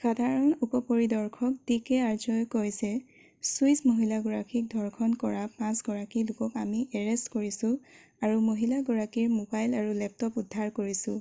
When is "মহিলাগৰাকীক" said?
3.90-4.68